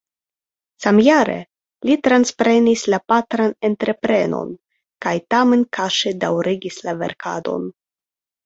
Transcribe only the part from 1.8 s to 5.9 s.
li transprenis la patran entreprenon kaj tamen